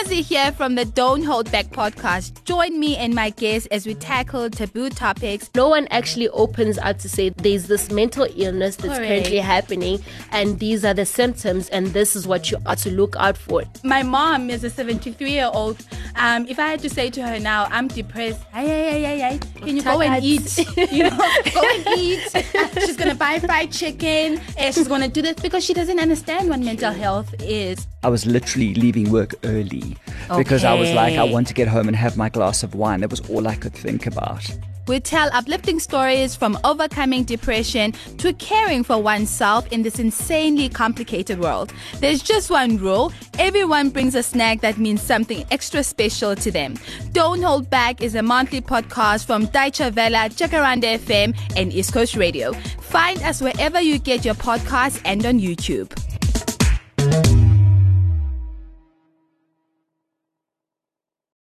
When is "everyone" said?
43.38-43.90